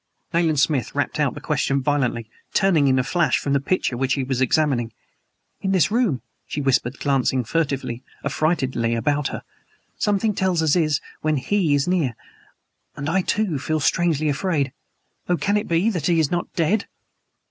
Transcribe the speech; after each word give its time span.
Nayland 0.33 0.59
Smith 0.59 0.95
rapped 0.95 1.19
out 1.19 1.35
the 1.35 1.39
question 1.39 1.79
violently, 1.79 2.27
turning 2.55 2.87
in 2.87 2.97
a 2.97 3.03
flash 3.03 3.37
from 3.37 3.53
the 3.53 3.59
picture 3.59 3.95
which 3.95 4.13
he 4.15 4.23
was 4.23 4.41
examining. 4.41 4.91
"In 5.61 5.73
this 5.73 5.91
room!" 5.91 6.23
she 6.47 6.59
whispered 6.59 6.97
glancing 6.97 7.43
furtively, 7.43 8.01
affrightedly 8.23 8.95
about 8.95 9.27
her. 9.27 9.43
"Something 9.99 10.33
tells 10.33 10.63
Aziz 10.63 11.01
when 11.21 11.37
HE 11.37 11.75
is 11.75 11.87
near 11.87 12.15
and 12.95 13.07
I, 13.07 13.21
too, 13.21 13.59
feel 13.59 13.79
strangely 13.79 14.27
afraid. 14.27 14.73
Oh, 15.29 15.37
can 15.37 15.55
it 15.55 15.67
be 15.67 15.91
that 15.91 16.07
he 16.07 16.19
is 16.19 16.31
not 16.31 16.51
dead!" 16.55 16.87